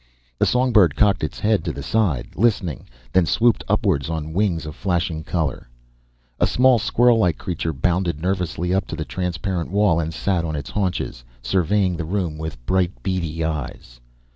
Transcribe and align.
The 0.39 0.47
songbird 0.47 0.95
cocked 0.95 1.23
its 1.23 1.39
head 1.41 1.63
to 1.63 1.71
the 1.71 1.83
side, 1.83 2.29
listening, 2.35 2.87
then 3.13 3.27
swooped 3.27 3.63
upward 3.67 4.09
on 4.09 4.33
wings 4.33 4.65
of 4.65 4.75
flashing 4.75 5.23
color. 5.23 5.69
A 6.39 6.47
small 6.47 6.79
squirrellike 6.79 7.37
creature 7.37 7.71
bounded 7.71 8.19
nervously 8.19 8.73
up 8.73 8.87
to 8.87 8.95
the 8.95 9.05
transparent 9.05 9.69
wall 9.69 9.99
and 9.99 10.11
sat 10.11 10.43
on 10.43 10.55
its 10.55 10.71
haunches, 10.71 11.23
surveying 11.43 11.97
the 11.97 12.05
room 12.05 12.39
with 12.39 12.65
bright 12.65 13.03
beady 13.03 13.43
eyes. 13.43 13.99